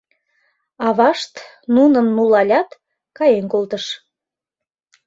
[0.87, 1.33] Авашт,
[1.75, 2.69] нуным нулалят,
[3.17, 3.85] каен колтыш.